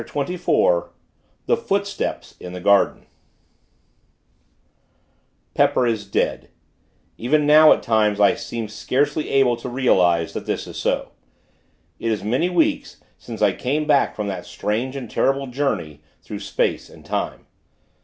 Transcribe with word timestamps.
XXIV 0.01 0.89
THE 1.45 1.55
FOOTSTEPS 1.55 2.33
IN 2.39 2.53
THE 2.53 2.59
GARDEN 2.59 3.05
Pepper 5.53 5.85
is 5.85 6.07
dead! 6.07 6.49
Even 7.19 7.45
now, 7.45 7.71
at 7.71 7.83
times, 7.83 8.19
I 8.19 8.33
seem 8.33 8.67
scarcely 8.67 9.29
able 9.29 9.55
to 9.57 9.69
realize 9.69 10.33
that 10.33 10.47
this 10.47 10.65
is 10.65 10.75
so. 10.77 11.11
It 11.99 12.11
is 12.11 12.23
many 12.23 12.49
weeks, 12.49 12.99
since 13.19 13.43
I 13.43 13.53
came 13.53 13.85
back 13.85 14.15
from 14.15 14.25
that 14.25 14.47
strange 14.47 14.95
and 14.95 15.07
terrible 15.07 15.45
journey 15.45 16.01
through 16.23 16.39
space 16.39 16.89
and 16.89 17.05
time. 17.05 17.45